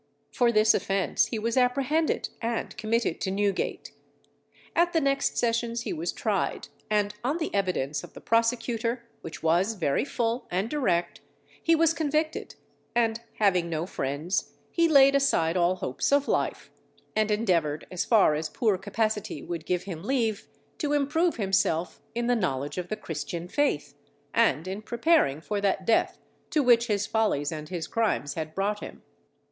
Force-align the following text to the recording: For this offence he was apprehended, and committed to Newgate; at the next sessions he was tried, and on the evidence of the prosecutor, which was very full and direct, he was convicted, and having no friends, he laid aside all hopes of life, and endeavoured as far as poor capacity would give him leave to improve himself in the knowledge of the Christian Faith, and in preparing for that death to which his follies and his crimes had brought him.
For 0.31 0.51
this 0.51 0.73
offence 0.73 1.27
he 1.27 1.37
was 1.37 1.55
apprehended, 1.55 2.29
and 2.41 2.75
committed 2.75 3.21
to 3.21 3.29
Newgate; 3.29 3.91
at 4.75 4.93
the 4.93 4.99
next 4.99 5.37
sessions 5.37 5.81
he 5.81 5.93
was 5.93 6.11
tried, 6.11 6.69
and 6.89 7.13
on 7.23 7.37
the 7.37 7.53
evidence 7.53 8.03
of 8.03 8.13
the 8.13 8.19
prosecutor, 8.19 9.05
which 9.21 9.43
was 9.43 9.73
very 9.75 10.03
full 10.03 10.47
and 10.49 10.71
direct, 10.71 11.21
he 11.61 11.75
was 11.75 11.93
convicted, 11.93 12.55
and 12.95 13.21
having 13.37 13.69
no 13.69 13.85
friends, 13.85 14.53
he 14.71 14.87
laid 14.87 15.13
aside 15.13 15.55
all 15.55 15.75
hopes 15.75 16.11
of 16.11 16.27
life, 16.27 16.71
and 17.15 17.29
endeavoured 17.29 17.85
as 17.91 18.03
far 18.03 18.33
as 18.33 18.49
poor 18.49 18.79
capacity 18.79 19.43
would 19.43 19.67
give 19.67 19.83
him 19.83 20.01
leave 20.01 20.47
to 20.79 20.93
improve 20.93 21.35
himself 21.35 22.01
in 22.15 22.25
the 22.25 22.35
knowledge 22.35 22.79
of 22.79 22.87
the 22.89 22.97
Christian 22.97 23.47
Faith, 23.47 23.93
and 24.33 24.67
in 24.67 24.81
preparing 24.81 25.41
for 25.41 25.61
that 25.61 25.85
death 25.85 26.17
to 26.49 26.63
which 26.63 26.87
his 26.87 27.05
follies 27.05 27.51
and 27.51 27.69
his 27.69 27.85
crimes 27.85 28.33
had 28.33 28.55
brought 28.55 28.79
him. 28.79 29.03